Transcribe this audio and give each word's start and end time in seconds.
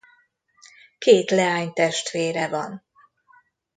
Két 0.97 1.29
leánytestvére 1.31 2.49
van. 2.49 2.85